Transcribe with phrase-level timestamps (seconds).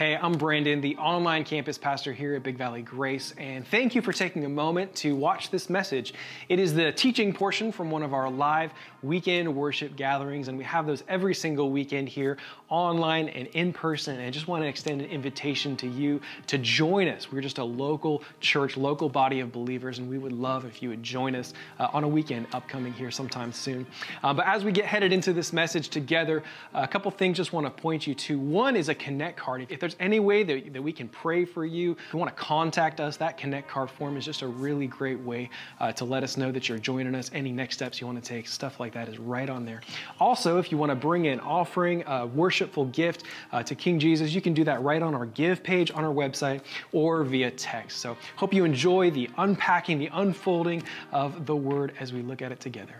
[0.00, 4.00] Hey, I'm Brandon, the online campus pastor here at Big Valley Grace, and thank you
[4.00, 6.14] for taking a moment to watch this message.
[6.48, 10.64] It is the teaching portion from one of our live weekend worship gatherings, and we
[10.64, 12.38] have those every single weekend here
[12.70, 14.16] online and in person.
[14.16, 17.30] And I just want to extend an invitation to you to join us.
[17.30, 20.88] We're just a local church, local body of believers, and we would love if you
[20.88, 23.86] would join us uh, on a weekend upcoming here sometime soon.
[24.22, 26.42] Uh, but as we get headed into this message together,
[26.72, 28.38] a couple things just want to point you to.
[28.38, 29.66] One is a connect card.
[29.68, 32.42] If there's any way that, that we can pray for you, if you want to
[32.42, 36.22] contact us, that connect card form is just a really great way uh, to let
[36.22, 37.30] us know that you're joining us.
[37.34, 39.80] Any next steps you want to take, stuff like that is right on there.
[40.18, 44.34] Also, if you want to bring an offering, a worshipful gift uh, to King Jesus,
[44.34, 46.60] you can do that right on our give page on our website
[46.92, 47.98] or via text.
[47.98, 52.52] So, hope you enjoy the unpacking, the unfolding of the word as we look at
[52.52, 52.94] it together.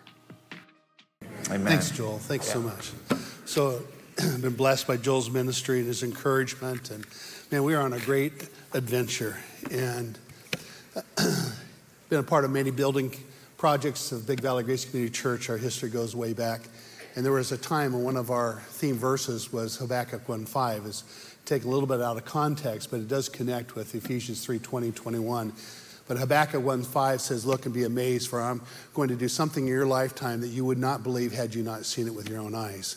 [1.51, 1.67] Amen.
[1.67, 2.19] Thanks, Joel.
[2.19, 2.53] Thanks yeah.
[2.53, 2.93] so much.
[3.45, 3.83] So,
[4.41, 6.91] been blessed by Joel's ministry and his encouragement.
[6.91, 7.07] And
[7.51, 9.37] man, we are on a great adventure
[9.71, 10.19] and
[12.09, 13.15] been a part of many building
[13.57, 15.49] projects of Big Valley Grace Community Church.
[15.49, 16.63] Our history goes way back.
[17.17, 20.87] And there was a time when one of our theme verses was Habakkuk 1.5.
[20.87, 21.05] Is
[21.47, 24.93] taken a little bit out of context, but it does connect with Ephesians 3, 20,
[24.93, 25.53] 21.
[26.09, 28.61] But Habakkuk 1.5 says, Look and be amazed, for I'm
[28.93, 31.87] going to do something in your lifetime that you would not believe had you not
[31.87, 32.97] seen it with your own eyes.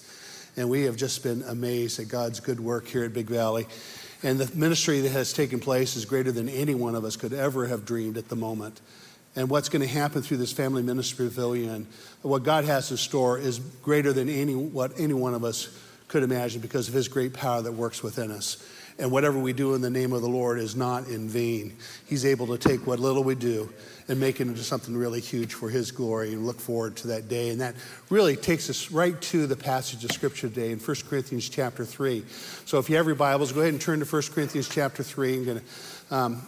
[0.56, 3.68] And we have just been amazed at God's good work here at Big Valley.
[4.22, 7.34] And the ministry that has taken place is greater than any one of us could
[7.34, 8.80] ever have dreamed at the moment.
[9.36, 11.88] And what's going to happen through this family ministry pavilion,
[12.22, 15.76] what God has in store is greater than any, what any one of us
[16.08, 18.64] could imagine because of his great power that works within us.
[19.00, 21.76] And whatever we do in the name of the Lord is not in vain.
[22.06, 23.74] He's able to take what little we do
[24.08, 27.28] and make it into something really huge for His glory and look forward to that
[27.28, 27.50] day.
[27.50, 27.76] And that
[28.10, 32.24] really takes us right to the passage of Scripture today in 1 Corinthians chapter 3.
[32.66, 35.38] So if you have your Bibles, go ahead and turn to 1 Corinthians chapter 3.
[35.38, 36.42] I'm going to um,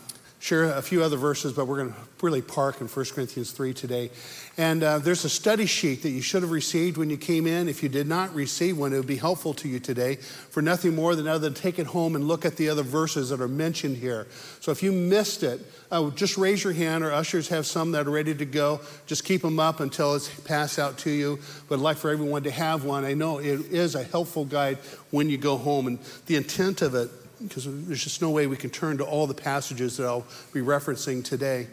[0.46, 3.74] share a few other verses, but we're going to really park in 1 Corinthians 3
[3.74, 4.12] today.
[4.60, 7.68] And uh, there's a study sheet that you should have received when you came in.
[7.68, 10.94] If you did not receive one, it would be helpful to you today for nothing
[10.94, 13.48] more than other than take it home and look at the other verses that are
[13.48, 14.28] mentioned here.
[14.60, 18.06] So if you missed it, uh, just raise your hand, or ushers have some that
[18.06, 18.82] are ready to go.
[19.08, 21.40] Just keep them up until it's passed out to you.
[21.68, 23.04] But I'd like for everyone to have one.
[23.04, 24.78] I know it is a helpful guide
[25.10, 25.88] when you go home.
[25.88, 25.98] And
[26.28, 27.10] the intent of it,
[27.42, 30.62] because there's just no way we can turn to all the passages that I'll be
[30.62, 31.68] referencing today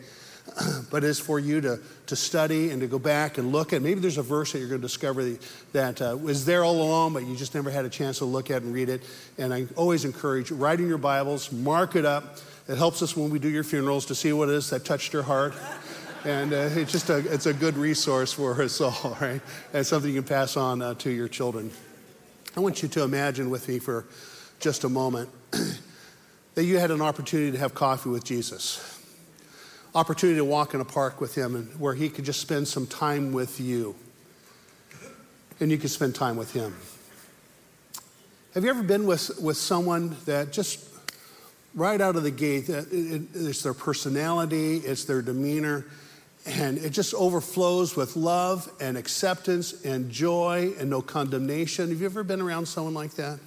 [0.90, 3.82] but it's for you to, to study and to go back and look at.
[3.82, 5.36] Maybe there's a verse that you're going to discover
[5.72, 8.50] that uh, was there all along, but you just never had a chance to look
[8.50, 9.02] at and read it.
[9.38, 12.38] And I always encourage writing your Bibles, mark it up.
[12.68, 15.12] It helps us when we do your funerals to see what it is that touched
[15.12, 15.54] your heart.
[16.24, 19.40] And uh, it's just a, it's a good resource for us all, right?
[19.72, 21.72] And something you can pass on uh, to your children.
[22.56, 24.04] I want you to imagine with me for
[24.60, 25.28] just a moment
[26.54, 28.92] that you had an opportunity to have coffee with Jesus
[29.94, 32.86] opportunity to walk in a park with him and where he could just spend some
[32.86, 33.94] time with you
[35.60, 36.74] and you could spend time with him.
[38.54, 40.88] Have you ever been with, with someone that just
[41.74, 45.86] right out of the gate, it, it, it's their personality, it's their demeanor,
[46.46, 51.90] and it just overflows with love and acceptance and joy and no condemnation?
[51.90, 53.38] Have you ever been around someone like that?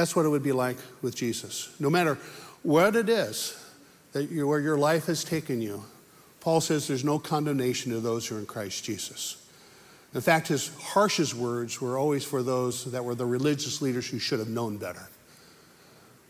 [0.00, 1.68] That's what it would be like with Jesus.
[1.78, 2.16] No matter
[2.62, 3.62] what it is,
[4.12, 5.84] that you, where your life has taken you,
[6.40, 9.46] Paul says there's no condemnation to those who are in Christ Jesus.
[10.14, 14.18] In fact, his harshest words were always for those that were the religious leaders who
[14.18, 15.06] should have known better.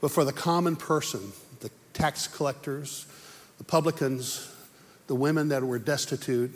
[0.01, 3.07] But for the common person, the tax collectors,
[3.59, 4.53] the publicans,
[5.07, 6.51] the women that were destitute,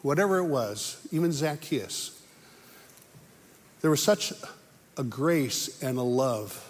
[0.00, 2.18] whatever it was, even Zacchaeus,
[3.82, 4.32] there was such
[4.96, 6.62] a grace and a love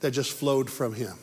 [0.00, 1.16] that just flowed from him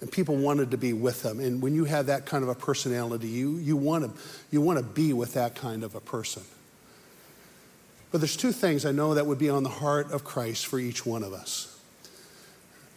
[0.00, 1.40] and people wanted to be with him.
[1.40, 4.78] And when you have that kind of a personality, you, you, want to, you want
[4.78, 6.42] to be with that kind of a person.
[8.12, 10.78] But there's two things I know that would be on the heart of Christ for
[10.78, 11.78] each one of us.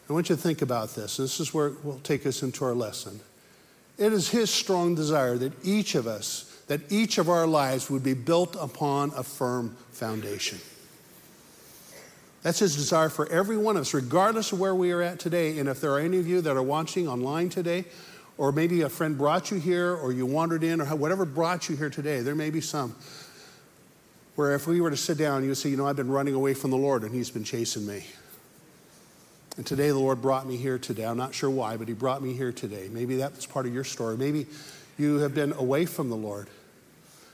[0.09, 1.19] I want you to think about this.
[1.19, 3.19] And this is where it will take us into our lesson.
[3.97, 8.03] It is his strong desire that each of us, that each of our lives would
[8.03, 10.59] be built upon a firm foundation.
[12.41, 15.59] That's his desire for every one of us, regardless of where we are at today.
[15.59, 17.85] And if there are any of you that are watching online today,
[18.37, 21.75] or maybe a friend brought you here, or you wandered in, or whatever brought you
[21.75, 22.95] here today, there may be some
[24.39, 26.33] where if we were to sit down, you would say, You know, I've been running
[26.33, 28.05] away from the Lord, and he's been chasing me.
[29.57, 31.05] And today the Lord brought me here today.
[31.05, 32.87] I'm not sure why, but he brought me here today.
[32.89, 34.15] Maybe that's part of your story.
[34.15, 34.47] Maybe
[34.97, 36.47] you have been away from the Lord.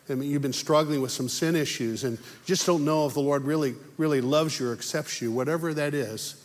[0.10, 3.22] I mean, you've been struggling with some sin issues and just don't know if the
[3.22, 6.44] Lord really, really loves you or accepts you, whatever that is.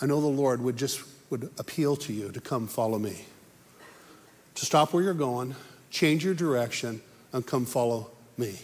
[0.00, 3.24] I know the Lord would just would appeal to you to come follow me.
[4.56, 5.54] To stop where you're going,
[5.90, 7.00] change your direction,
[7.32, 8.58] and come follow me.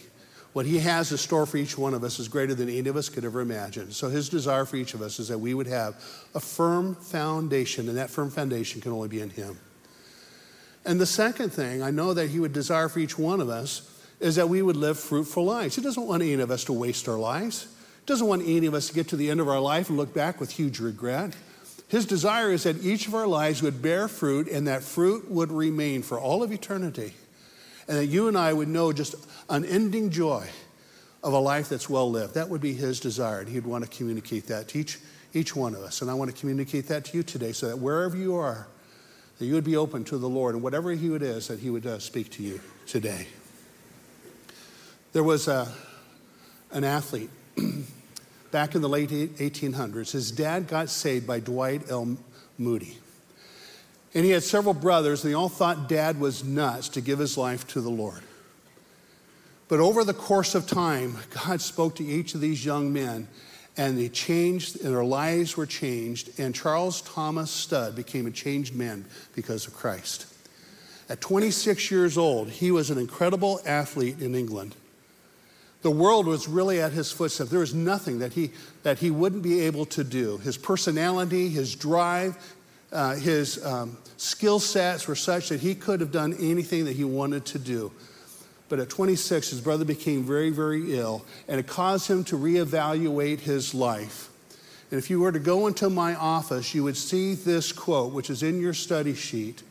[0.53, 2.97] What he has in store for each one of us is greater than any of
[2.97, 3.91] us could ever imagine.
[3.91, 5.95] So his desire for each of us is that we would have
[6.35, 9.57] a firm foundation, and that firm foundation can only be in him.
[10.85, 13.90] And the second thing I know that he would desire for each one of us
[14.21, 15.75] is that we would live fruitful lives.
[15.75, 17.63] He doesn't want any of us to waste our lives.
[17.63, 19.97] He doesn't want any of us to get to the end of our life and
[19.97, 21.35] look back with huge regret.
[21.87, 25.51] His desire is that each of our lives would bear fruit and that fruit would
[25.51, 27.13] remain for all of eternity.
[27.87, 29.15] And that you and I would know just
[29.49, 30.47] unending joy
[31.23, 32.35] of a life that's well lived.
[32.35, 33.39] That would be his desire.
[33.39, 34.99] And he'd want to communicate that to each,
[35.33, 36.01] each one of us.
[36.01, 38.67] And I want to communicate that to you today so that wherever you are,
[39.39, 41.71] that you would be open to the Lord and whatever He would is, that He
[41.71, 43.27] would uh, speak to you today.
[45.13, 45.71] There was a,
[46.71, 47.29] an athlete
[48.51, 50.11] back in the late 1800s.
[50.11, 52.17] His dad got saved by Dwight L.
[52.57, 52.97] Moody.
[54.13, 57.37] And he had several brothers, and they all thought dad was nuts to give his
[57.37, 58.21] life to the Lord.
[59.67, 63.27] But over the course of time, God spoke to each of these young men
[63.77, 66.39] and they changed, and their lives were changed.
[66.39, 70.25] And Charles Thomas Studd became a changed man because of Christ.
[71.09, 74.75] At 26 years old, he was an incredible athlete in England.
[75.81, 77.49] The world was really at his footsteps.
[77.49, 78.51] There was nothing that he,
[78.83, 80.37] that he wouldn't be able to do.
[80.37, 82.37] His personality, his drive,
[82.91, 87.03] uh, his um, skill sets were such that he could have done anything that he
[87.03, 87.91] wanted to do.
[88.69, 93.39] But at 26, his brother became very, very ill, and it caused him to reevaluate
[93.39, 94.29] his life.
[94.91, 98.29] And if you were to go into my office, you would see this quote, which
[98.29, 99.63] is in your study sheet.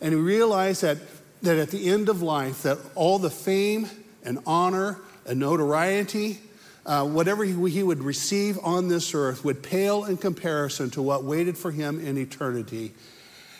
[0.00, 0.98] And he realized that,
[1.42, 3.88] that at the end of life, that all the fame
[4.24, 4.98] and honor
[5.30, 6.38] and notoriety,
[6.84, 11.24] uh, whatever he, he would receive on this earth, would pale in comparison to what
[11.24, 12.92] waited for him in eternity.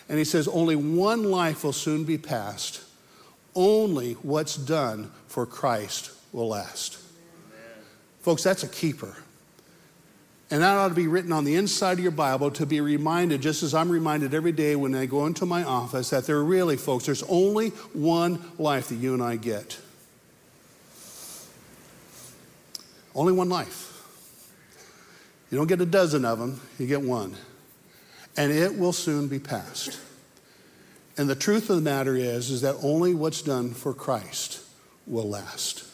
[0.08, 2.82] And he says, Only one life will soon be passed
[3.54, 6.98] only what's done for Christ will last.
[7.48, 7.84] Amen.
[8.20, 9.16] Folks, that's a keeper.
[10.52, 13.40] And that ought to be written on the inside of your Bible to be reminded,
[13.40, 16.76] just as I'm reminded every day when I go into my office, that there really,
[16.76, 19.78] folks, there's only one life that you and I get.
[23.14, 23.90] Only one life.
[25.50, 27.34] You don't get a dozen of them, you get one.
[28.36, 29.98] And it will soon be passed.
[31.16, 34.64] And the truth of the matter is, is that only what's done for Christ
[35.06, 35.84] will last.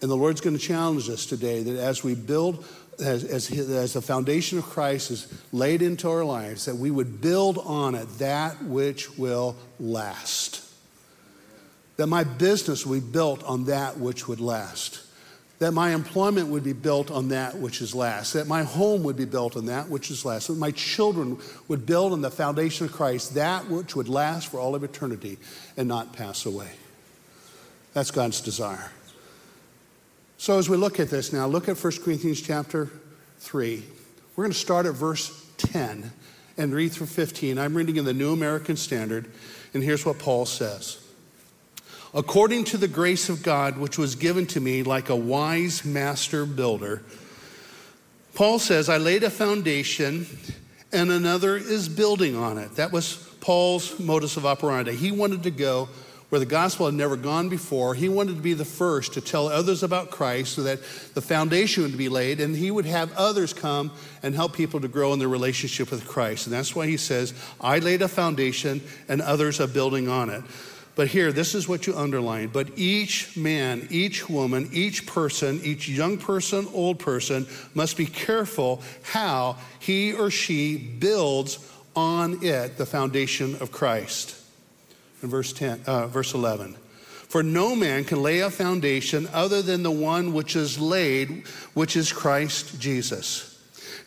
[0.00, 2.66] And the Lord's going to challenge us today that as we build,
[2.98, 7.20] as, as, as the foundation of Christ is laid into our lives, that we would
[7.20, 10.68] build on it that which will last.
[11.96, 15.06] That my business will be built on that which would last
[15.62, 19.14] that my employment would be built on that which is last, that my home would
[19.14, 21.38] be built on that which is last, that my children
[21.68, 25.38] would build on the foundation of Christ, that which would last for all of eternity
[25.76, 26.66] and not pass away.
[27.94, 28.90] That's God's desire.
[30.36, 32.90] So as we look at this now, look at 1 Corinthians chapter
[33.38, 33.84] 3.
[34.34, 36.10] We're going to start at verse 10
[36.58, 37.56] and read through 15.
[37.56, 39.30] I'm reading in the New American Standard,
[39.74, 41.01] and here's what Paul says
[42.14, 46.44] according to the grace of God which was given to me like a wise master
[46.44, 47.02] builder.
[48.34, 50.26] Paul says, I laid a foundation
[50.92, 52.76] and another is building on it.
[52.76, 54.94] That was Paul's modus of operandi.
[54.94, 55.88] He wanted to go
[56.28, 57.94] where the gospel had never gone before.
[57.94, 60.82] He wanted to be the first to tell others about Christ so that
[61.12, 63.90] the foundation would be laid and he would have others come
[64.22, 66.46] and help people to grow in their relationship with Christ.
[66.46, 70.42] And that's why he says, I laid a foundation and others are building on it.
[70.94, 72.48] But here, this is what you underline.
[72.48, 78.82] But each man, each woman, each person, each young person, old person must be careful
[79.02, 81.58] how he or she builds
[81.96, 84.36] on it the foundation of Christ.
[85.22, 86.76] In verse 10, uh, verse 11.
[87.28, 91.96] For no man can lay a foundation other than the one which is laid, which
[91.96, 93.51] is Christ Jesus.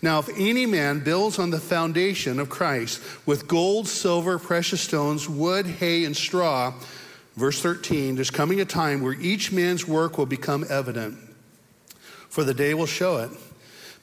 [0.01, 5.27] Now, if any man builds on the foundation of Christ with gold, silver, precious stones,
[5.29, 6.73] wood, hay, and straw,
[7.35, 11.17] verse 13, there's coming a time where each man's work will become evident,
[12.29, 13.31] for the day will show it.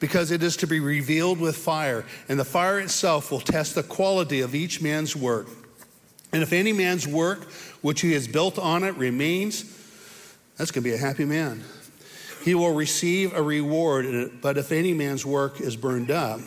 [0.01, 3.85] Because it is to be revealed with fire, and the fire itself will test the
[3.85, 5.47] quality of each man's work.
[6.33, 7.45] And if any man's work
[7.83, 9.65] which he has built on it remains,
[10.57, 11.63] that's going to be a happy man
[12.43, 14.41] he will receive a reward.
[14.41, 16.41] But if any man's work is burned up,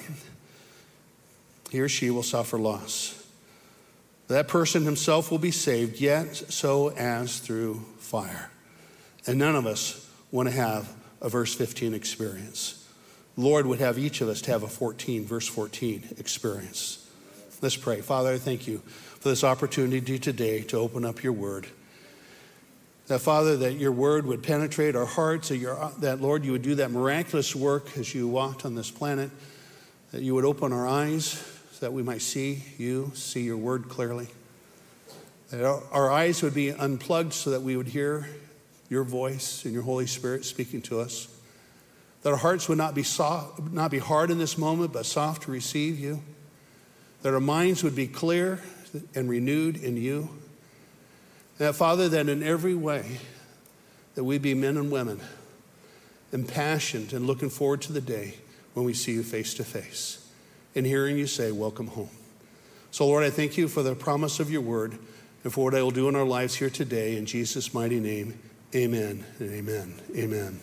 [1.71, 3.21] he or she will suffer loss.
[4.27, 8.49] That person himself will be saved, yet so as through fire.
[9.27, 12.87] And none of us want to have a verse 15 experience.
[13.37, 17.09] Lord would have each of us to have a 14, verse 14 experience.
[17.61, 18.01] Let's pray.
[18.01, 18.79] Father, I thank you
[19.19, 21.67] for this opportunity today to open up your word.
[23.07, 26.63] That, Father, that your word would penetrate our hearts, that, your, that, Lord, you would
[26.63, 29.29] do that miraculous work as you walked on this planet,
[30.11, 31.25] that you would open our eyes
[31.71, 34.27] so that we might see you, see your word clearly.
[35.51, 38.27] That our, our eyes would be unplugged so that we would hear
[38.89, 41.27] your voice and your Holy Spirit speaking to us.
[42.23, 45.43] That our hearts would not be, soft, not be hard in this moment, but soft
[45.43, 46.23] to receive you.
[47.21, 48.61] That our minds would be clear
[49.13, 50.29] and renewed in you
[51.57, 53.19] that, Father, that in every way,
[54.15, 55.19] that we be men and women,
[56.31, 58.35] impassioned and looking forward to the day
[58.73, 60.25] when we see you face to face
[60.75, 62.09] and hearing you say, Welcome home.
[62.91, 64.97] So, Lord, I thank you for the promise of your word
[65.43, 67.17] and for what I will do in our lives here today.
[67.17, 68.37] In Jesus' mighty name,
[68.73, 69.93] amen and amen.
[70.15, 70.59] Amen.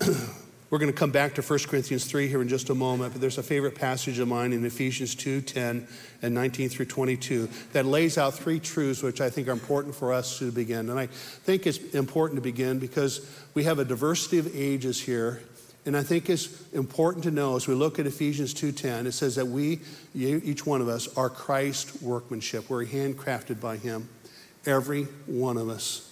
[0.72, 3.20] We're going to come back to 1 Corinthians 3 here in just a moment, but
[3.20, 5.86] there's a favorite passage of mine in Ephesians 2 10
[6.22, 10.14] and 19 through 22 that lays out three truths which I think are important for
[10.14, 10.88] us to begin.
[10.88, 13.20] And I think it's important to begin because
[13.52, 15.42] we have a diversity of ages here.
[15.84, 19.34] And I think it's important to know as we look at Ephesians 2:10, it says
[19.34, 19.80] that we,
[20.14, 22.70] each one of us, are Christ workmanship.
[22.70, 24.08] We're handcrafted by Him,
[24.64, 26.11] every one of us.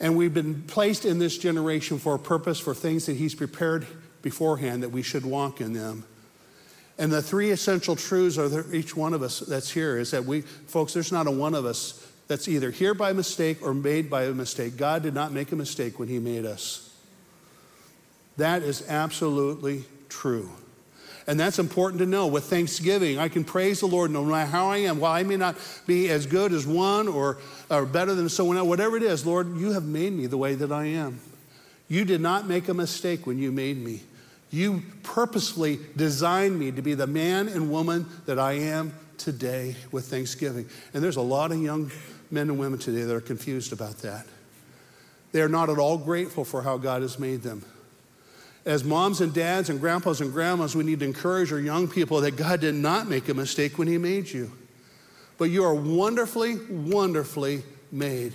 [0.00, 3.86] And we've been placed in this generation for a purpose, for things that He's prepared
[4.22, 6.04] beforehand that we should walk in them.
[6.98, 10.24] And the three essential truths are there, each one of us that's here is that
[10.24, 14.08] we, folks, there's not a one of us that's either here by mistake or made
[14.08, 14.76] by a mistake.
[14.76, 16.94] God did not make a mistake when He made us.
[18.36, 20.50] That is absolutely true.
[21.26, 22.26] And that's important to know.
[22.26, 25.00] With thanksgiving, I can praise the Lord no matter how I am.
[25.00, 27.38] While I may not be as good as one or,
[27.70, 30.54] or better than someone else, whatever it is, Lord, you have made me the way
[30.54, 31.20] that I am.
[31.88, 34.02] You did not make a mistake when you made me.
[34.50, 40.06] You purposely designed me to be the man and woman that I am today with
[40.06, 40.68] thanksgiving.
[40.92, 41.90] And there's a lot of young
[42.30, 44.26] men and women today that are confused about that.
[45.32, 47.64] They are not at all grateful for how God has made them
[48.64, 52.20] as moms and dads and grandpas and grandmas, we need to encourage our young people
[52.22, 54.50] that God did not make a mistake when He made you.
[55.36, 58.32] But you are wonderfully, wonderfully made.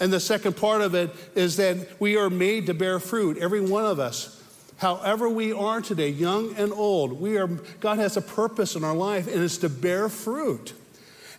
[0.00, 3.60] And the second part of it is that we are made to bear fruit, every
[3.60, 4.34] one of us.
[4.78, 8.94] However, we are today, young and old, we are, God has a purpose in our
[8.94, 10.72] life, and it's to bear fruit.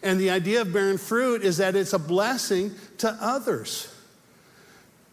[0.03, 3.93] And the idea of bearing fruit is that it's a blessing to others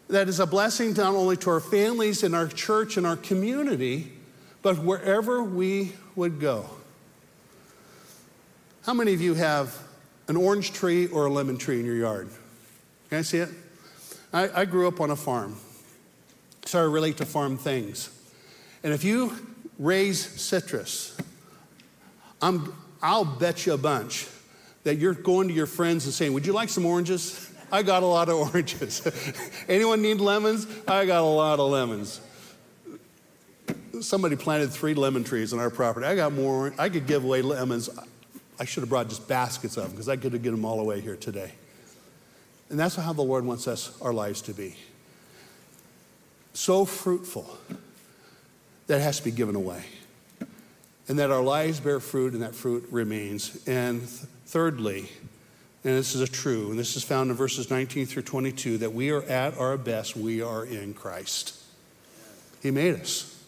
[0.09, 4.11] that is a blessing not only to our families and our church and our community,
[4.61, 6.65] but wherever we would go.
[8.85, 9.77] How many of you have
[10.27, 12.29] an orange tree or a lemon tree in your yard?
[13.09, 13.49] Can I see it?
[14.33, 15.57] I, I grew up on a farm,
[16.65, 18.09] so I relate to farm things.
[18.83, 19.35] And if you
[19.79, 21.17] raise citrus,
[22.41, 24.27] I'm, I'll bet you a bunch
[24.83, 27.46] that you're going to your friends and saying, Would you like some oranges?
[27.71, 29.05] I got a lot of oranges.
[29.69, 30.67] Anyone need lemons?
[30.87, 32.21] I got a lot of lemons.
[33.99, 36.05] Somebody planted three lemon trees on our property.
[36.05, 36.73] I got more.
[36.77, 37.89] I could give away lemons.
[38.59, 40.79] I should have brought just baskets of them because I could have get them all
[40.79, 41.51] away here today.
[42.69, 44.75] And that's how the Lord wants us, our lives to be.
[46.53, 47.57] So fruitful
[48.87, 49.83] that has to be given away.
[51.07, 53.65] And that our lives bear fruit and that fruit remains.
[53.67, 54.11] And th-
[54.47, 55.09] thirdly,
[55.87, 58.91] and this is a true, and this is found in verses 19 through 22, that
[58.91, 61.57] we are at our best, we are in Christ.
[62.61, 63.41] He made us.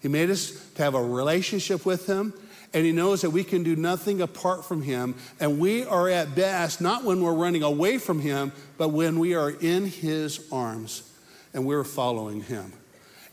[0.00, 2.32] He made us to have a relationship with Him,
[2.72, 5.16] and He knows that we can do nothing apart from Him.
[5.38, 9.34] And we are at best not when we're running away from Him, but when we
[9.34, 11.12] are in His arms
[11.52, 12.72] and we're following Him.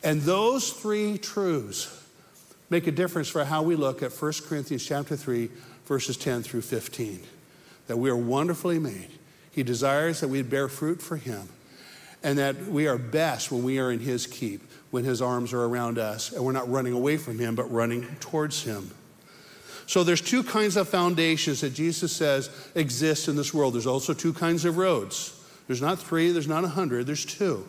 [0.03, 2.06] And those three truths
[2.70, 5.50] make a difference for how we look at 1 Corinthians chapter 3,
[5.86, 7.22] verses 10 through 15
[7.88, 9.10] that we are wonderfully made.
[9.52, 11.50] He desires that we bear fruit for Him,
[12.24, 14.62] and that we are best when we are in His keep,
[14.92, 18.06] when His arms are around us, and we're not running away from Him, but running
[18.20, 18.92] towards Him.
[19.88, 23.74] So there's two kinds of foundations that Jesus says exist in this world.
[23.74, 25.38] There's also two kinds of roads.
[25.68, 27.68] There's not three, there's not a hundred, there's two.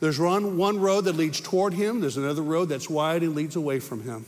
[0.00, 3.56] There's one, one road that leads toward him, there's another road that's wide and leads
[3.56, 4.24] away from him.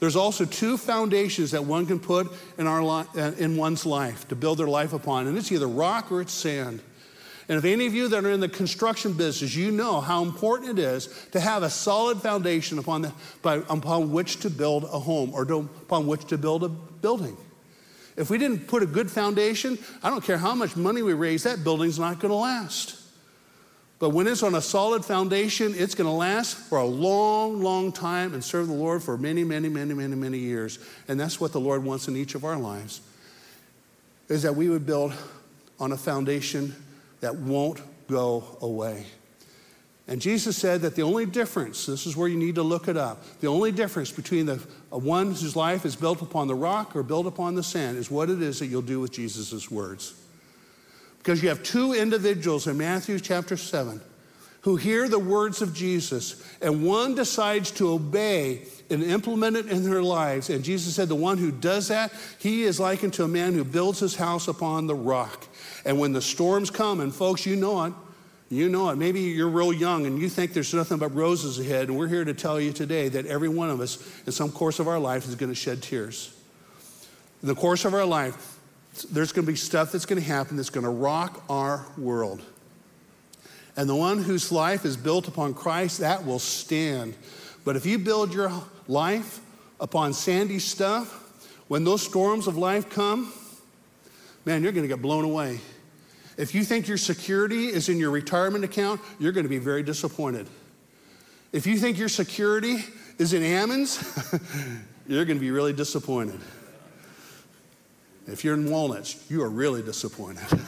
[0.00, 4.28] There's also two foundations that one can put in, our li- uh, in one's life
[4.28, 6.80] to build their life upon, and it's either rock or it's sand.
[7.48, 10.78] And if any of you that are in the construction business, you know how important
[10.78, 14.98] it is to have a solid foundation upon, the, by, upon which to build a
[14.98, 17.36] home or to, upon which to build a building.
[18.16, 21.44] If we didn't put a good foundation, I don't care how much money we raise,
[21.44, 23.00] that building's not going to last.
[23.98, 27.90] But when it's on a solid foundation, it's going to last for a long, long
[27.90, 30.78] time and serve the Lord for many, many, many, many, many years.
[31.08, 33.00] And that's what the Lord wants in each of our lives,
[34.28, 35.12] is that we would build
[35.80, 36.74] on a foundation
[37.20, 39.06] that won't go away.
[40.06, 42.96] And Jesus said that the only difference, this is where you need to look it
[42.96, 44.56] up, the only difference between the
[44.90, 48.30] one whose life is built upon the rock or built upon the sand is what
[48.30, 50.14] it is that you'll do with Jesus' words.
[51.18, 54.00] Because you have two individuals in Matthew chapter 7
[54.62, 59.88] who hear the words of Jesus, and one decides to obey and implement it in
[59.88, 60.50] their lives.
[60.50, 63.64] And Jesus said, The one who does that, he is likened to a man who
[63.64, 65.46] builds his house upon the rock.
[65.84, 67.92] And when the storms come, and folks, you know it,
[68.50, 68.96] you know it.
[68.96, 72.24] Maybe you're real young and you think there's nothing but roses ahead, and we're here
[72.24, 75.26] to tell you today that every one of us, in some course of our life,
[75.28, 76.34] is going to shed tears.
[77.42, 78.57] In the course of our life,
[79.02, 82.42] there's going to be stuff that's going to happen that's going to rock our world.
[83.76, 87.14] And the one whose life is built upon Christ, that will stand.
[87.64, 88.52] But if you build your
[88.88, 89.40] life
[89.80, 91.24] upon sandy stuff,
[91.68, 93.32] when those storms of life come,
[94.44, 95.60] man, you're going to get blown away.
[96.36, 99.82] If you think your security is in your retirement account, you're going to be very
[99.82, 100.46] disappointed.
[101.52, 102.84] If you think your security
[103.18, 104.02] is in Ammons,
[105.06, 106.40] you're going to be really disappointed.
[108.28, 110.44] If you're in Walnuts, you are really disappointed.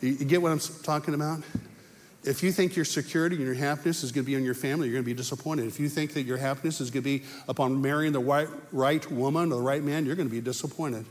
[0.00, 1.42] you, get what I'm talking about?
[2.24, 4.86] If you think your security and your happiness is going to be in your family,
[4.86, 5.66] you're going to be disappointed.
[5.66, 9.10] If you think that your happiness is going to be upon marrying the right, right
[9.10, 11.04] woman or the right man, you're going to be disappointed.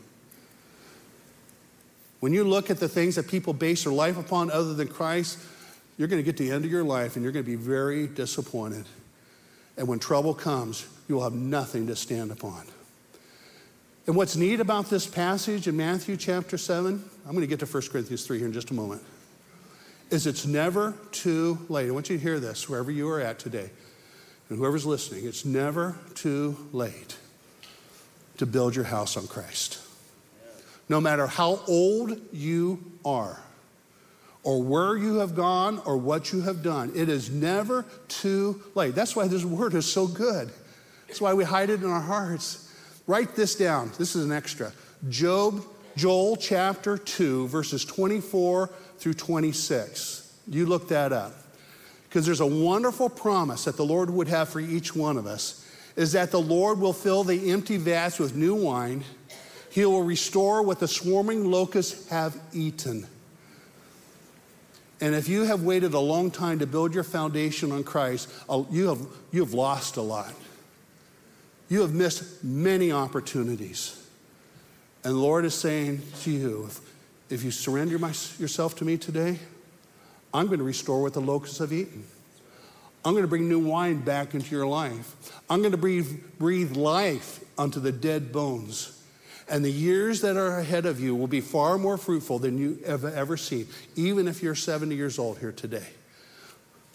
[2.20, 5.38] When you look at the things that people base their life upon other than Christ,
[5.98, 7.58] you're going to get to the end of your life and you're going to be
[7.58, 8.86] very disappointed.
[9.78, 12.66] And when trouble comes, you will have nothing to stand upon.
[14.08, 17.66] And what's neat about this passage in Matthew chapter 7, I'm going to get to
[17.66, 19.04] 1 Corinthians 3 here in just a moment,
[20.10, 21.88] is it's never too late.
[21.88, 23.70] I want you to hear this wherever you are at today.
[24.50, 27.16] And whoever's listening, it's never too late
[28.38, 29.82] to build your house on Christ
[30.92, 33.40] no matter how old you are,
[34.44, 36.92] or where you have gone, or what you have done.
[36.94, 38.94] It is never too late.
[38.94, 40.52] That's why this word is so good.
[41.08, 42.61] That's why we hide it in our hearts.
[43.12, 43.92] Write this down.
[43.98, 44.72] This is an extra.
[45.10, 45.66] Job,
[45.98, 48.70] Joel chapter 2, verses 24
[49.00, 50.34] through 26.
[50.48, 51.34] You look that up.
[52.08, 55.70] Because there's a wonderful promise that the Lord would have for each one of us
[55.98, 59.04] is that the Lord will fill the empty vats with new wine
[59.70, 63.06] he will restore what the swarming locusts have eaten.
[65.02, 68.64] And if you have waited a long time to build your foundation on Christ, uh,
[68.72, 70.34] you have, you have lost a lot.
[71.72, 73.98] You have missed many opportunities.
[75.06, 76.82] And the Lord is saying to you, if,
[77.30, 79.40] if you surrender my, yourself to me today,
[80.34, 82.04] I'm going to restore what the locusts have eaten.
[83.06, 85.16] I'm going to bring new wine back into your life.
[85.50, 89.02] I'm going to breathe, breathe life unto the dead bones.
[89.50, 92.80] And the years that are ahead of you will be far more fruitful than you
[92.86, 95.88] have ever seen, even if you're 70 years old here today.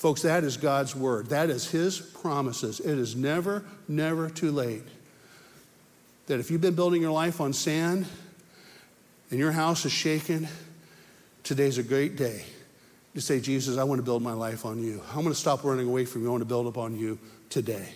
[0.07, 1.31] Folks, that is God's word.
[1.31, 2.79] That is His promises.
[2.79, 4.85] It is never, never too late.
[6.29, 8.07] That if you've been building your life on sand
[9.33, 10.47] and your house is shaken,
[11.43, 12.45] today's a great day
[13.17, 15.03] to say, Jesus, I want to build my life on you.
[15.09, 16.29] I'm going to stop running away from you.
[16.29, 17.19] I want to build upon you
[17.51, 17.89] today.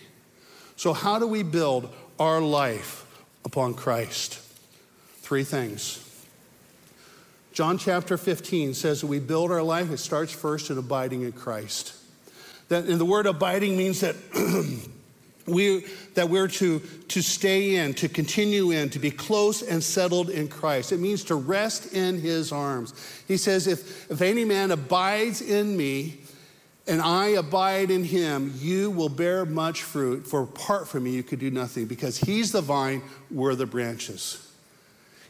[0.75, 3.07] So, how do we build our life
[3.45, 4.41] upon Christ?
[5.19, 6.05] Three things.
[7.53, 11.31] John chapter 15 says that we build our life, it starts first in abiding in
[11.31, 11.99] Christ.
[12.71, 14.17] That, and the word abiding means that
[15.47, 20.31] we that we're to, to stay in, to continue in, to be close and settled
[20.31, 20.93] in Christ.
[20.93, 22.95] It means to rest in his arms.
[23.29, 26.19] He says, if, if any man abides in me
[26.87, 30.27] and I abide in him, you will bear much fruit.
[30.27, 34.50] For apart from me, you could do nothing because he's the vine, we're the branches.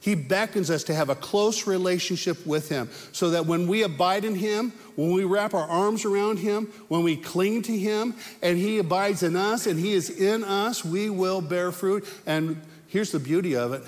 [0.01, 4.25] He beckons us to have a close relationship with Him so that when we abide
[4.25, 8.57] in Him, when we wrap our arms around Him, when we cling to Him, and
[8.57, 12.09] He abides in us and He is in us, we will bear fruit.
[12.25, 13.83] And here's the beauty of it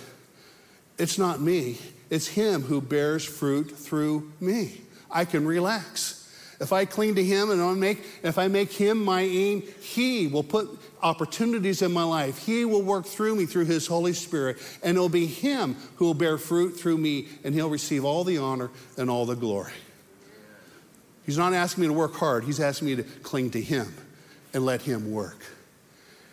[0.98, 1.78] it's not me,
[2.10, 4.82] it's Him who bears fruit through me.
[5.10, 6.21] I can relax.
[6.62, 10.28] If I cling to Him and I make, if I make Him my aim, He
[10.28, 10.68] will put
[11.02, 12.38] opportunities in my life.
[12.38, 16.14] He will work through me through His Holy Spirit, and it'll be Him who will
[16.14, 19.72] bear fruit through me, and He'll receive all the honor and all the glory.
[21.26, 23.92] He's not asking me to work hard, He's asking me to cling to Him
[24.54, 25.44] and let Him work.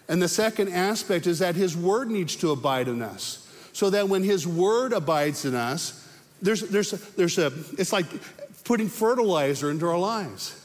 [0.08, 4.08] And the second aspect is that His Word needs to abide in us, so that
[4.08, 6.08] when His Word abides in us,
[6.40, 8.06] there's, there's, there's a, it's like
[8.70, 10.56] putting fertilizer into our lives.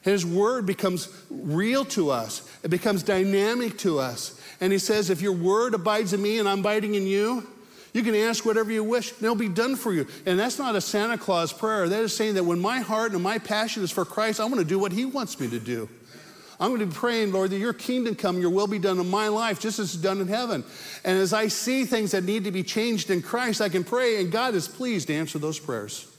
[0.00, 4.40] His word becomes real to us, it becomes dynamic to us.
[4.62, 7.46] And he says, If your word abides in me and I'm abiding in you,
[7.92, 10.06] you can ask whatever you wish, and it'll be done for you.
[10.24, 11.86] And that's not a Santa Claus prayer.
[11.86, 14.60] That is saying that when my heart and my passion is for Christ, I want
[14.60, 15.86] to do what He wants me to do.
[16.58, 19.10] I'm going to be praying, Lord, that your kingdom come, your will be done in
[19.10, 20.64] my life, just as it's done in heaven.
[21.04, 24.22] And as I see things that need to be changed in Christ, I can pray,
[24.22, 26.10] and God is pleased to answer those prayers.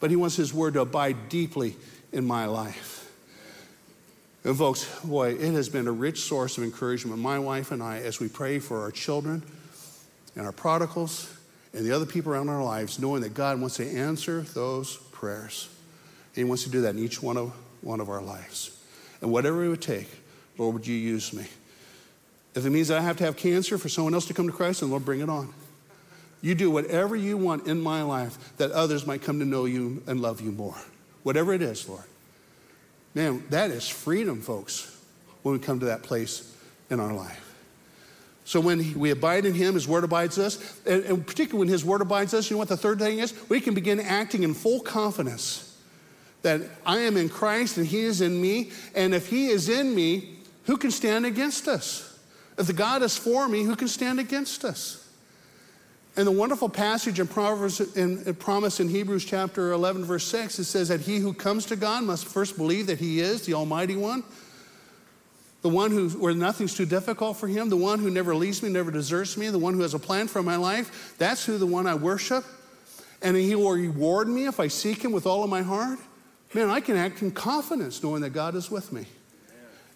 [0.00, 1.76] But He wants His word to abide deeply
[2.12, 2.98] in my life.
[4.44, 7.98] And folks, boy, it has been a rich source of encouragement, my wife and I,
[7.98, 9.42] as we pray for our children
[10.36, 11.34] and our prodigals
[11.74, 15.68] and the other people around our lives, knowing that God wants to answer those prayers.
[16.34, 18.80] He wants to do that in each one of, one of our lives.
[19.20, 20.08] And whatever it would take,
[20.56, 21.46] Lord, would you use me?
[22.54, 24.52] If it means that I have to have cancer for someone else to come to
[24.52, 25.52] Christ, then Lord, bring it on.
[26.40, 30.02] You do whatever you want in my life that others might come to know you
[30.06, 30.76] and love you more.
[31.22, 32.04] Whatever it is, Lord.
[33.14, 34.96] Man, that is freedom, folks,
[35.42, 36.54] when we come to that place
[36.90, 37.44] in our life.
[38.44, 42.00] So when we abide in Him, His Word abides us, and, particularly when His Word
[42.00, 43.34] abides us, you know what the third thing is?
[43.48, 45.76] We can begin acting in full confidence
[46.42, 49.94] that I am in Christ and He is in me, and if He is in
[49.94, 52.18] me, who can stand against us?
[52.56, 55.07] If the God is for me, who can stand against us?
[56.18, 60.64] And the wonderful passage in Proverbs in, promise in Hebrews chapter 11, verse 6, it
[60.64, 63.96] says that he who comes to God must first believe that He is the Almighty
[63.96, 64.24] One
[65.62, 68.68] the one who, where nothing's too difficult for him, the one who never leaves me,
[68.68, 71.14] never deserts me, the one who has a plan for my life.
[71.18, 72.44] That's who the one I worship.
[73.22, 75.98] And he will reward me if I seek him with all of my heart.
[76.54, 79.06] Man, I can act in confidence knowing that God is with me.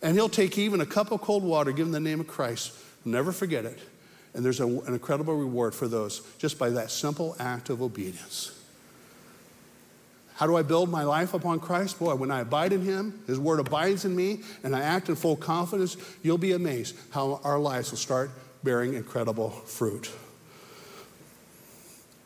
[0.02, 2.72] And he'll take even a cup of cold water, give him the name of Christ.
[3.04, 3.78] Never forget it.
[4.34, 8.58] And there's a, an incredible reward for those just by that simple act of obedience.
[10.34, 11.98] How do I build my life upon Christ?
[11.98, 15.14] Boy, when I abide in Him, His Word abides in me, and I act in
[15.14, 18.30] full confidence, you'll be amazed how our lives will start
[18.64, 20.10] bearing incredible fruit.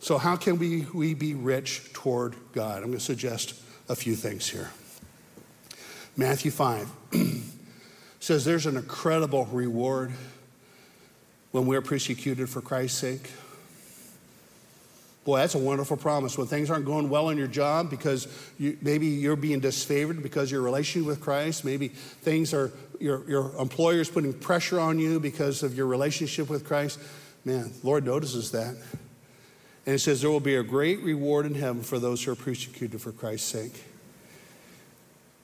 [0.00, 2.76] So, how can we, we be rich toward God?
[2.76, 4.70] I'm going to suggest a few things here.
[6.16, 6.88] Matthew 5
[8.20, 10.12] says there's an incredible reward
[11.52, 13.30] when we're persecuted for Christ's sake.
[15.26, 16.38] Boy, that's a wonderful promise.
[16.38, 18.28] When things aren't going well in your job because
[18.60, 23.50] you, maybe you're being disfavored because your relationship with Christ, maybe things are, your, your
[23.58, 27.00] employer's putting pressure on you because of your relationship with Christ.
[27.44, 28.76] Man, Lord notices that.
[29.84, 32.36] And it says there will be a great reward in heaven for those who are
[32.36, 33.84] persecuted for Christ's sake.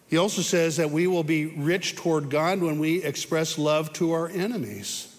[0.08, 4.12] He also says that we will be rich toward God when we express love to
[4.12, 5.11] our enemies.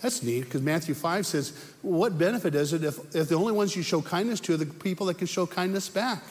[0.00, 3.74] That's neat because Matthew 5 says, What benefit is it if, if the only ones
[3.74, 6.22] you show kindness to are the people that can show kindness back?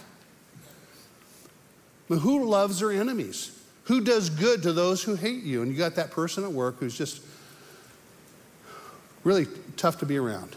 [2.07, 3.51] But who loves their enemies?
[3.85, 5.61] Who does good to those who hate you?
[5.61, 7.21] And you got that person at work who's just
[9.23, 9.47] really
[9.77, 10.55] tough to be around.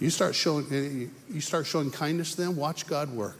[0.00, 3.38] You start showing, eh, you start showing kindness to them, watch God work.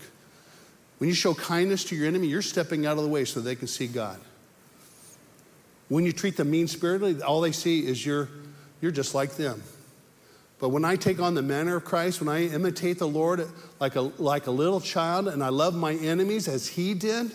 [0.98, 3.56] When you show kindness to your enemy, you're stepping out of the way so they
[3.56, 4.20] can see God.
[5.92, 8.30] When you treat them mean spiritedly, all they see is you're,
[8.80, 9.62] you're just like them.
[10.58, 13.46] But when I take on the manner of Christ, when I imitate the Lord
[13.78, 17.30] like a, like a little child and I love my enemies as he did,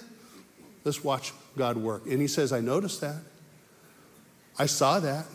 [0.83, 2.07] let's watch God work.
[2.07, 3.21] And he says, I noticed that.
[4.57, 5.27] I saw that.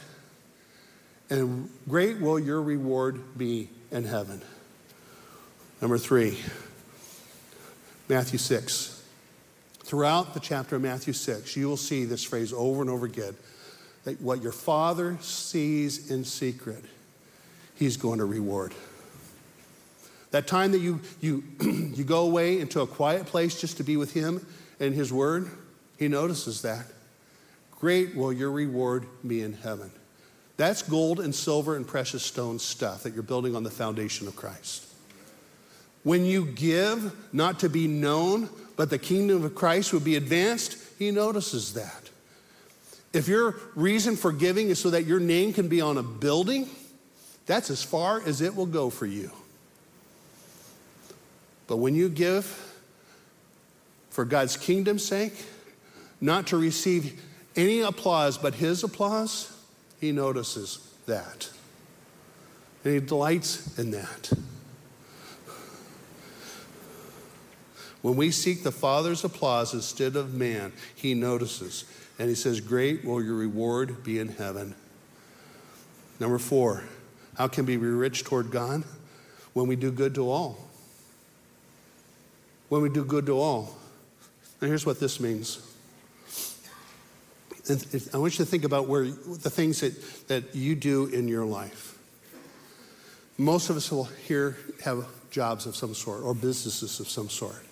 [1.31, 4.43] And great will your reward be in heaven.
[5.81, 6.41] Number three,
[8.09, 9.02] Matthew 6.
[9.93, 13.37] Throughout the chapter of Matthew 6, you will see this phrase over and over again
[14.05, 16.83] that what your Father sees in secret,
[17.75, 18.73] He's going to reward.
[20.31, 23.99] That time that you, you, you go away into a quiet place just to be
[23.99, 24.47] with Him
[24.81, 25.51] and His Word,
[25.99, 26.87] He notices that.
[27.79, 29.91] Great will your reward be in heaven.
[30.57, 34.37] That's gold and silver and precious stone stuff that you're building on the foundation of
[34.37, 34.87] Christ.
[36.03, 38.49] When you give, not to be known,
[38.83, 42.11] but the kingdom of Christ would be advanced, he notices that.
[43.13, 46.69] If your reason for giving is so that your name can be on a building,
[47.47, 49.31] that's as far as it will go for you.
[51.69, 52.45] But when you give
[54.11, 55.35] for God's kingdom's sake,
[56.21, 57.23] not to receive
[57.55, 59.57] any applause but His applause,
[60.01, 61.49] He notices that.
[62.83, 64.33] And He delights in that.
[68.03, 71.85] When we seek the Father's applause instead of man, he notices.
[72.19, 74.75] And he says, Great will your reward be in heaven.
[76.21, 76.85] Number four,
[77.37, 78.83] how can we be rich toward God?
[79.55, 80.59] When we do good to all.
[82.69, 83.77] when we do good to all.
[84.61, 85.61] And here's what this means.
[88.15, 91.45] I want you to think about where the things that, that you do in your
[91.45, 91.99] life.
[93.37, 97.63] Most of us will here have jobs of some sort or businesses of some sort.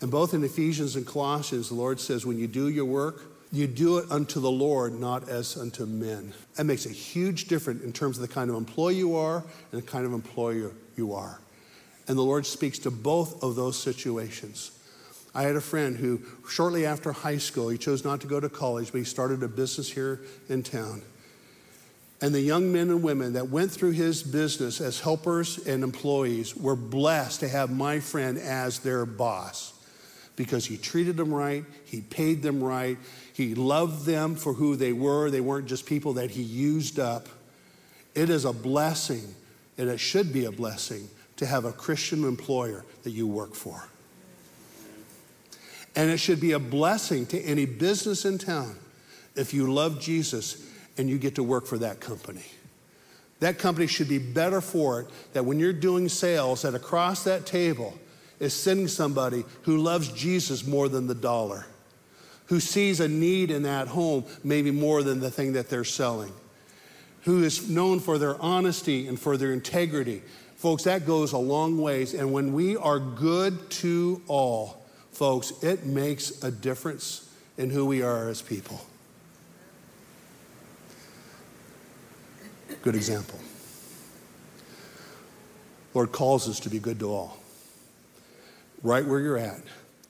[0.00, 3.66] And both in Ephesians and Colossians, the Lord says, when you do your work, you
[3.66, 6.32] do it unto the Lord, not as unto men.
[6.56, 9.82] That makes a huge difference in terms of the kind of employee you are and
[9.82, 11.40] the kind of employer you are.
[12.08, 14.70] And the Lord speaks to both of those situations.
[15.34, 18.48] I had a friend who, shortly after high school, he chose not to go to
[18.48, 21.02] college, but he started a business here in town.
[22.22, 26.56] And the young men and women that went through his business as helpers and employees
[26.56, 29.74] were blessed to have my friend as their boss
[30.40, 32.96] because he treated them right, he paid them right,
[33.34, 35.30] he loved them for who they were.
[35.30, 37.28] They weren't just people that he used up.
[38.14, 39.34] It is a blessing,
[39.76, 43.86] and it should be a blessing, to have a Christian employer that you work for.
[45.94, 48.78] And it should be a blessing to any business in town
[49.36, 52.46] if you love Jesus and you get to work for that company.
[53.40, 57.44] That company should be better for it that when you're doing sales, that across that
[57.44, 57.98] table
[58.40, 61.66] is sending somebody who loves Jesus more than the dollar,
[62.46, 66.32] who sees a need in that home maybe more than the thing that they're selling,
[67.22, 70.22] who is known for their honesty and for their integrity.
[70.56, 72.14] Folks, that goes a long ways.
[72.14, 78.02] And when we are good to all, folks, it makes a difference in who we
[78.02, 78.80] are as people.
[82.82, 83.38] Good example.
[85.92, 87.36] Lord calls us to be good to all.
[88.82, 89.60] Right where you're at,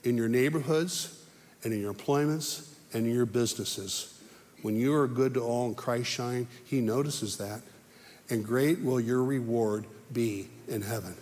[0.05, 1.25] in your neighborhoods
[1.65, 4.19] and in your employments and in your businesses.
[4.63, 7.63] When you are good to all and Christ shine, He notices that.
[8.29, 11.17] And great will your reward be in heaven.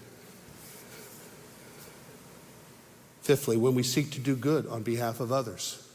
[3.22, 5.87] Fifthly, when we seek to do good on behalf of others,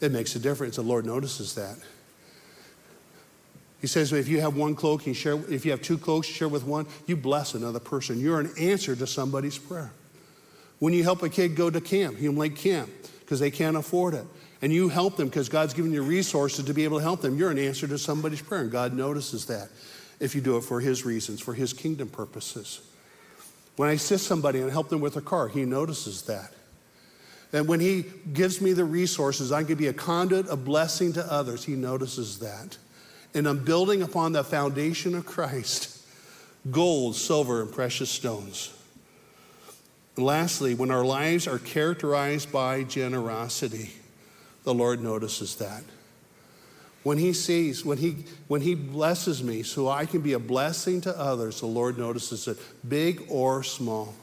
[0.00, 0.76] it makes a difference.
[0.76, 1.76] The Lord notices that.
[3.80, 6.48] He says, if you have one cloak, you share, if you have two cloaks, share
[6.48, 8.20] with one, you bless another person.
[8.20, 9.92] You're an answer to somebody's prayer.
[10.80, 12.90] When you help a kid go to camp, Hume Lake Camp,
[13.20, 14.24] because they can't afford it,
[14.62, 17.38] and you help them because God's given you resources to be able to help them,
[17.38, 19.68] you're an answer to somebody's prayer, and God notices that
[20.18, 22.80] if you do it for His reasons, for His kingdom purposes.
[23.76, 26.52] When I assist somebody and help them with their car, he notices that.
[27.52, 31.32] And when he gives me the resources, I can be a conduit of blessing to
[31.32, 32.76] others, he notices that.
[33.32, 35.96] And I'm building upon the foundation of Christ
[36.70, 38.74] gold, silver, and precious stones.
[40.20, 43.92] And lastly, when our lives are characterized by generosity,
[44.64, 45.82] the Lord notices that.
[47.04, 51.00] When he sees, when he, when he blesses me so I can be a blessing
[51.00, 54.14] to others, the Lord notices it, big or small.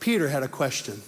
[0.00, 1.00] Peter had a question.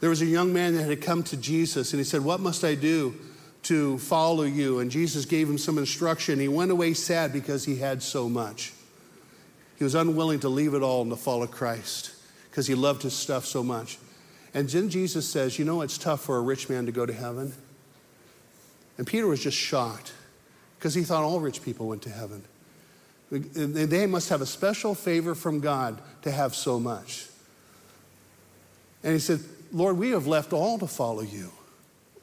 [0.00, 2.64] There was a young man that had come to Jesus and he said, What must
[2.64, 3.14] I do
[3.62, 4.80] to follow you?
[4.80, 6.38] And Jesus gave him some instruction.
[6.38, 8.74] He went away sad because he had so much.
[9.82, 12.14] He was unwilling to leave it all and to follow Christ
[12.48, 13.98] because he loved his stuff so much.
[14.54, 17.12] And then Jesus says, You know, it's tough for a rich man to go to
[17.12, 17.52] heaven.
[18.96, 20.12] And Peter was just shocked
[20.78, 22.44] because he thought all rich people went to heaven.
[23.32, 27.26] They must have a special favor from God to have so much.
[29.02, 29.40] And he said,
[29.72, 31.50] Lord, we have left all to follow you.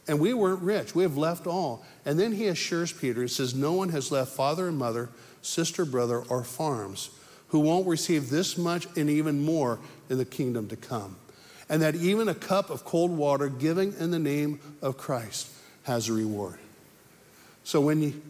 [0.07, 0.95] And we weren't rich.
[0.95, 1.83] We have left all.
[2.05, 5.09] And then he assures Peter, he says, No one has left father and mother,
[5.41, 7.09] sister, brother, or farms
[7.49, 11.15] who won't receive this much and even more in the kingdom to come.
[11.69, 15.51] And that even a cup of cold water given in the name of Christ
[15.83, 16.57] has a reward.
[17.63, 18.21] So when, you,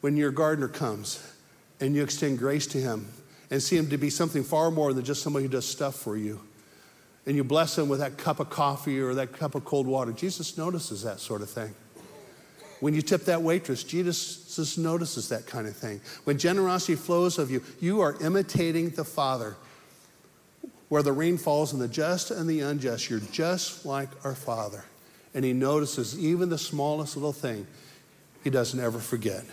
[0.00, 1.24] when your gardener comes
[1.80, 3.08] and you extend grace to him
[3.50, 6.16] and see him to be something far more than just somebody who does stuff for
[6.16, 6.40] you,
[7.26, 10.12] and you bless him with that cup of coffee or that cup of cold water,
[10.12, 11.74] Jesus notices that sort of thing.
[12.80, 16.00] When you tip that waitress, Jesus notices that kind of thing.
[16.24, 19.56] When generosity flows of you, you are imitating the Father.
[20.88, 24.84] Where the rain falls on the just and the unjust, you're just like our Father
[25.34, 27.66] and he notices even the smallest little thing,
[28.42, 29.44] he doesn't ever forget.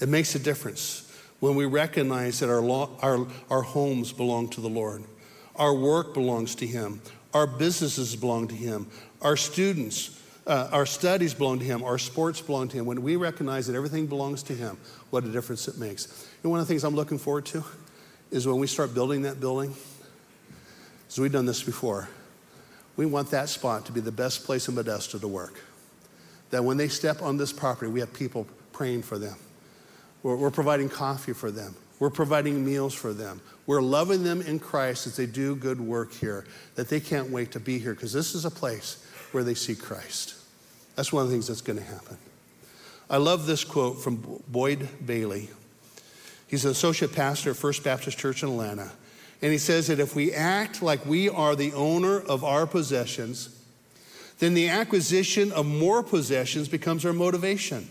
[0.00, 2.62] It makes a difference when we recognize that our,
[3.02, 5.04] our, our homes belong to the Lord,
[5.54, 7.02] our work belongs to Him,
[7.34, 8.86] our businesses belong to Him,
[9.20, 12.86] our students, uh, our studies belong to Him, our sports belong to Him.
[12.86, 14.76] When we recognize that everything belongs to Him,
[15.10, 16.28] what a difference it makes.
[16.42, 17.64] Know, one of the things I'm looking forward to
[18.30, 19.74] is when we start building that building
[21.12, 22.08] so we've done this before.
[22.96, 25.60] We want that spot to be the best place in Modesto to work.
[26.48, 29.36] That when they step on this property, we have people praying for them.
[30.22, 31.76] We're, we're providing coffee for them.
[32.02, 33.40] We're providing meals for them.
[33.64, 37.52] We're loving them in Christ as they do good work here, that they can't wait
[37.52, 40.34] to be here because this is a place where they see Christ.
[40.96, 42.18] That's one of the things that's going to happen.
[43.08, 44.16] I love this quote from
[44.48, 45.48] Boyd Bailey.
[46.48, 48.90] He's an associate pastor at First Baptist Church in Atlanta.
[49.40, 53.64] And he says that if we act like we are the owner of our possessions,
[54.40, 57.88] then the acquisition of more possessions becomes our motivation.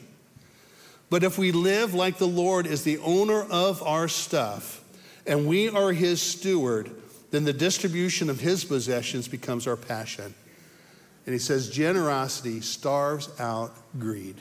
[1.12, 4.82] But if we live like the Lord is the owner of our stuff
[5.28, 6.90] and we are his steward,
[7.32, 10.34] then the distribution of his possessions becomes our passion.
[11.26, 14.38] And he says, generosity starves out greed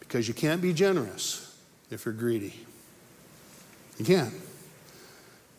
[0.00, 1.56] because you can't be generous
[1.92, 2.54] if you're greedy.
[3.98, 4.34] You can't.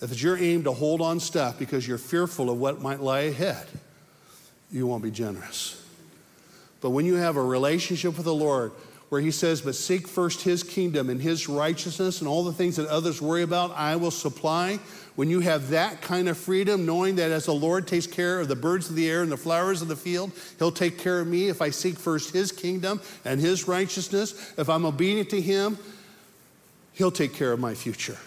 [0.01, 3.21] If it's your aim to hold on stuff because you're fearful of what might lie
[3.21, 3.67] ahead,
[4.69, 5.81] you won't be generous.
[6.81, 8.73] But when you have a relationship with the Lord
[9.13, 12.77] where he says, But seek first his kingdom and his righteousness and all the things
[12.77, 14.79] that others worry about, I will supply.
[15.15, 18.47] When you have that kind of freedom, knowing that as the Lord takes care of
[18.47, 21.27] the birds of the air and the flowers of the field, he'll take care of
[21.27, 24.51] me if I seek first his kingdom and his righteousness.
[24.57, 25.77] If I'm obedient to him,
[26.93, 28.17] he'll take care of my future.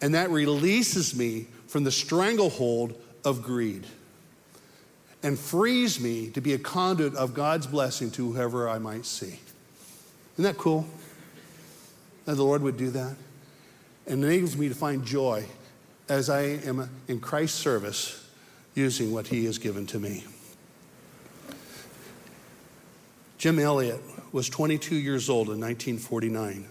[0.00, 3.88] And that releases me from the stranglehold of greed
[5.24, 9.40] and frees me to be a conduit of God's blessing to whoever I might see.
[10.34, 10.86] Isn't that cool?
[12.24, 13.16] That the Lord would do that?
[14.06, 15.46] And it enables me to find joy
[16.08, 18.28] as I am in Christ's service
[18.74, 20.24] using what He has given to me.
[23.38, 24.00] Jim Elliot
[24.32, 26.66] was 22 years old in 1949.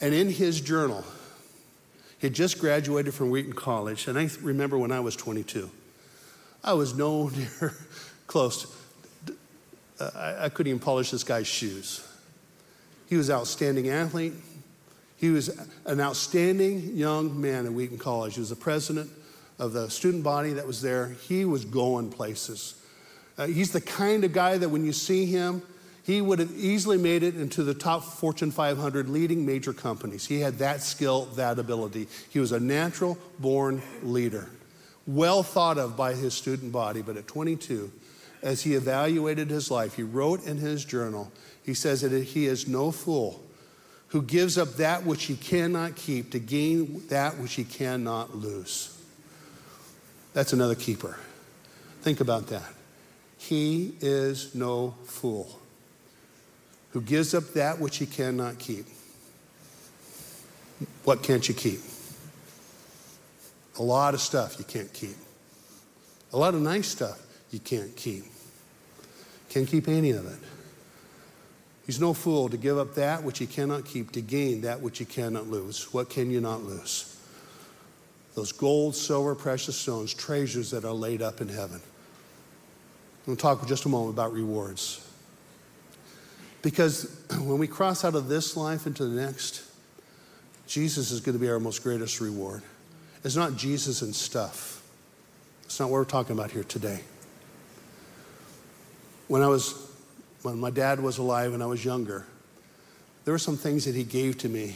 [0.00, 1.04] And in his journal,
[2.18, 4.06] he had just graduated from Wheaton College.
[4.06, 5.70] And I remember when I was 22,
[6.62, 7.28] I was no
[7.60, 7.74] near
[8.26, 8.76] close
[10.00, 12.06] I, I couldn't even polish this guy's shoes.
[13.08, 14.34] He was an outstanding athlete.
[15.16, 15.48] He was
[15.84, 18.34] an outstanding young man at Wheaton College.
[18.34, 19.10] He was the president
[19.58, 21.08] of the student body that was there.
[21.28, 22.74] He was going places.
[23.36, 25.62] Uh, he's the kind of guy that when you see him,
[26.02, 30.26] he would have easily made it into the top Fortune 500 leading major companies.
[30.26, 32.08] He had that skill, that ability.
[32.30, 34.48] He was a natural born leader,
[35.06, 37.92] well thought of by his student body, but at 22,
[38.42, 41.30] as he evaluated his life, he wrote in his journal,
[41.62, 43.40] he says that he is no fool
[44.08, 48.96] who gives up that which he cannot keep to gain that which he cannot lose.
[50.32, 51.16] That's another keeper.
[52.02, 52.74] Think about that.
[53.38, 55.60] He is no fool
[56.90, 58.86] who gives up that which he cannot keep.
[61.04, 61.80] What can't you keep?
[63.78, 65.16] A lot of stuff you can't keep.
[66.32, 68.24] A lot of nice stuff you can't keep.
[69.48, 70.38] Can't keep any of it.
[71.86, 74.98] He's no fool to give up that which he cannot keep to gain that which
[74.98, 75.92] he cannot lose.
[75.92, 77.16] What can you not lose?
[78.34, 81.80] Those gold, silver, precious stones, treasures that are laid up in heaven.
[81.80, 85.04] I'm going to talk for just a moment about rewards.
[86.62, 89.64] Because when we cross out of this life into the next,
[90.66, 92.62] Jesus is going to be our most greatest reward.
[93.24, 94.82] It's not Jesus and stuff.
[95.64, 97.00] It's not what we're talking about here today.
[99.30, 99.88] When I was,
[100.42, 102.26] when my dad was alive and I was younger,
[103.24, 104.74] there were some things that he gave to me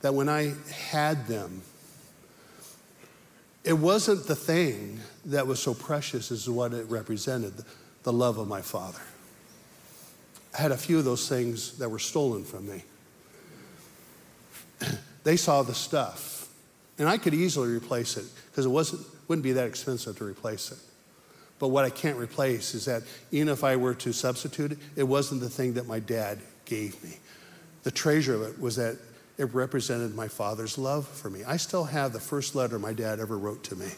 [0.00, 1.62] that when I had them,
[3.62, 7.52] it wasn't the thing that was so precious as what it represented
[8.02, 8.98] the love of my father.
[10.58, 12.82] I had a few of those things that were stolen from me.
[15.22, 16.48] they saw the stuff,
[16.98, 20.72] and I could easily replace it because it wasn't, wouldn't be that expensive to replace
[20.72, 20.78] it.
[21.58, 25.04] But what I can't replace is that even if I were to substitute it, it
[25.04, 27.18] wasn't the thing that my dad gave me.
[27.84, 28.96] The treasure of it was that
[29.36, 31.44] it represented my father's love for me.
[31.44, 33.90] I still have the first letter my dad ever wrote to me.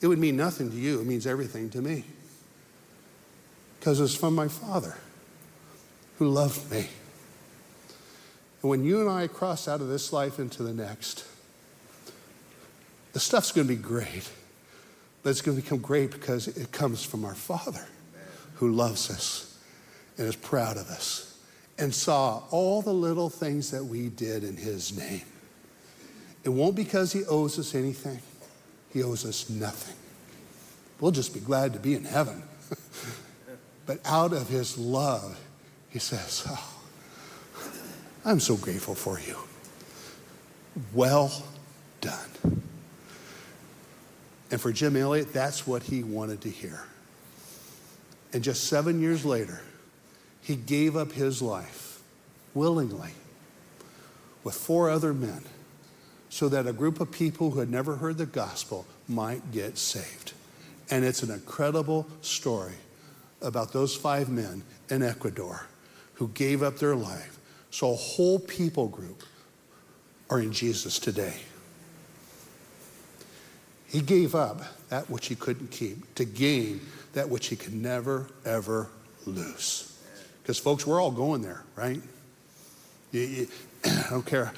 [0.00, 2.04] It would mean nothing to you, it means everything to me.
[3.78, 4.96] Because it's from my father
[6.18, 6.88] who loved me.
[8.62, 11.24] And when you and I cross out of this life into the next,
[13.12, 14.28] the stuff's going to be great.
[15.22, 17.86] But it's going to become great because it comes from our Father
[18.54, 19.58] who loves us
[20.16, 21.38] and is proud of us
[21.78, 25.22] and saw all the little things that we did in His name.
[26.44, 28.20] It won't because He owes us anything,
[28.92, 29.96] He owes us nothing.
[31.00, 32.42] We'll just be glad to be in heaven.
[33.86, 35.38] but out of His love,
[35.90, 36.74] He says, Oh,
[38.24, 39.36] I'm so grateful for you.
[40.92, 41.32] Well
[42.00, 42.62] done.
[44.50, 46.82] And for Jim Elliot, that's what he wanted to hear.
[48.32, 49.60] And just seven years later,
[50.42, 52.00] he gave up his life
[52.54, 53.10] willingly
[54.44, 55.42] with four other men
[56.30, 60.32] so that a group of people who had never heard the gospel might get saved.
[60.90, 62.74] And it's an incredible story
[63.40, 65.66] about those five men in Ecuador
[66.14, 67.38] who gave up their life.
[67.70, 69.22] So a whole people group
[70.30, 71.34] are in Jesus today.
[73.88, 74.60] He gave up
[74.90, 76.80] that which he couldn't keep to gain
[77.14, 78.88] that which he could never, ever
[79.26, 79.98] lose.
[80.42, 82.00] Because, folks, we're all going there, right?
[83.12, 83.48] You, you,
[83.84, 84.52] I don't care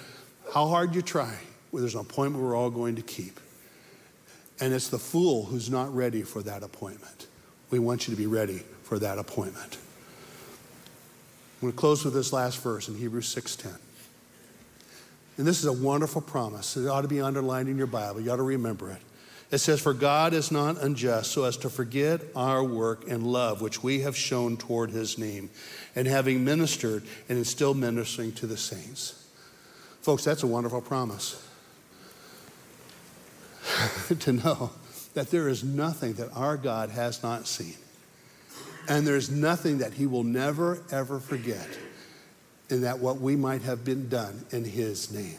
[0.53, 1.33] how hard you try,
[1.72, 3.39] there's an appointment we're all going to keep.
[4.61, 7.28] And it's the fool who's not ready for that appointment.
[7.70, 9.78] We want you to be ready for that appointment.
[11.57, 13.78] I'm going to close with this last verse in Hebrews 6:10.
[15.39, 16.76] And this is a wonderful promise.
[16.76, 18.20] It ought to be underlined in your Bible.
[18.20, 19.01] You ought to remember it.
[19.51, 23.61] It says, For God is not unjust so as to forget our work and love
[23.61, 25.51] which we have shown toward his name,
[25.96, 29.28] and having ministered and is still ministering to the saints.
[30.03, 31.46] Folks, that's a wonderful promise.
[34.20, 34.70] to know
[35.14, 37.76] that there is nothing that our God has not seen,
[38.88, 41.68] and there's nothing that he will never, ever forget
[42.68, 45.38] in that what we might have been done in his name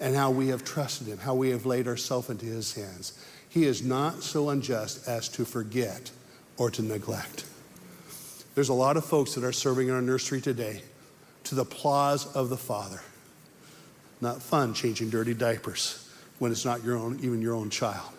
[0.00, 3.18] and how we have trusted him, how we have laid ourselves into his hands.
[3.48, 6.10] He is not so unjust as to forget
[6.56, 7.46] or to neglect.
[8.54, 10.82] There's a lot of folks that are serving in our nursery today
[11.44, 13.00] to the applause of the Father.
[14.20, 18.10] Not fun changing dirty diapers when it's not your own, even your own child,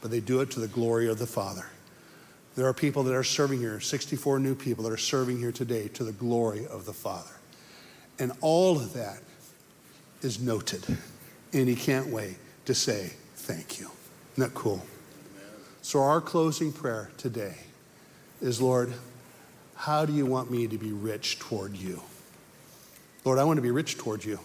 [0.00, 1.66] but they do it to the glory of the Father.
[2.54, 5.88] There are people that are serving here, 64 new people that are serving here today
[5.88, 7.30] to the glory of the Father.
[8.18, 9.18] And all of that
[10.26, 10.84] is noted.
[11.54, 13.90] And he can't wait to say thank you.
[14.34, 14.84] Isn't that cool?
[15.80, 17.54] So, our closing prayer today
[18.42, 18.92] is Lord,
[19.76, 22.02] how do you want me to be rich toward you?
[23.24, 24.40] Lord, I want to be rich toward you.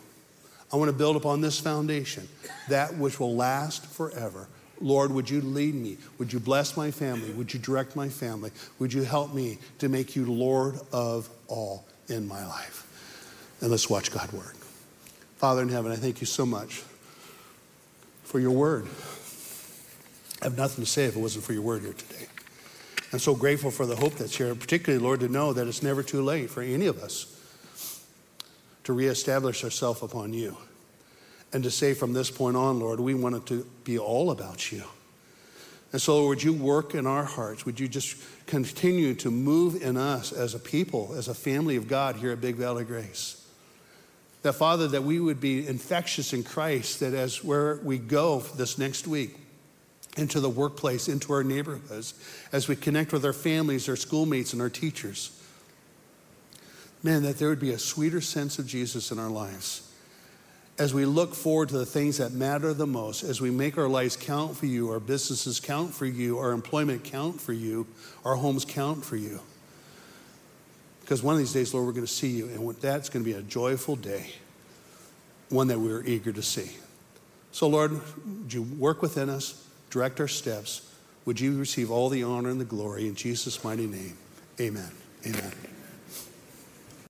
[0.71, 2.29] I want to build upon this foundation,
[2.69, 4.47] that which will last forever.
[4.79, 5.97] Lord, would you lead me?
[6.17, 7.31] Would you bless my family?
[7.31, 8.51] Would you direct my family?
[8.79, 12.87] Would you help me to make you Lord of all in my life?
[13.61, 14.60] And let's watch God work.
[15.41, 16.83] Father in heaven, I thank you so much
[18.23, 18.85] for your word.
[20.39, 22.27] I have nothing to say if it wasn't for your word here today.
[23.11, 26.03] I'm so grateful for the hope that's here, particularly, Lord, to know that it's never
[26.03, 27.25] too late for any of us
[28.83, 30.57] to reestablish ourselves upon you
[31.51, 34.71] and to say from this point on, Lord, we want it to be all about
[34.71, 34.83] you.
[35.91, 37.65] And so, would you work in our hearts?
[37.65, 38.15] Would you just
[38.45, 42.41] continue to move in us as a people, as a family of God here at
[42.41, 43.40] Big Valley Grace?
[44.43, 48.77] That, Father, that we would be infectious in Christ, that as where we go this
[48.77, 49.35] next week,
[50.17, 52.13] into the workplace, into our neighborhoods,
[52.51, 55.31] as we connect with our families, our schoolmates, and our teachers,
[57.03, 59.87] man, that there would be a sweeter sense of Jesus in our lives.
[60.77, 63.87] As we look forward to the things that matter the most, as we make our
[63.87, 67.87] lives count for you, our businesses count for you, our employment count for you,
[68.25, 69.39] our homes count for you.
[71.11, 73.29] Because one of these days, Lord, we're going to see you, and that's going to
[73.29, 74.31] be a joyful day,
[75.49, 76.71] one that we're eager to see.
[77.51, 80.89] So, Lord, would you work within us, direct our steps?
[81.25, 84.17] Would you receive all the honor and the glory in Jesus' mighty name?
[84.61, 84.89] Amen.
[85.27, 85.51] Amen.